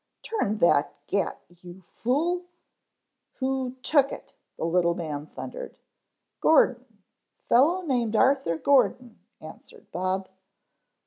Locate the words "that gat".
0.57-1.39